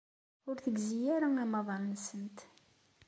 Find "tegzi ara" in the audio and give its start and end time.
0.63-1.27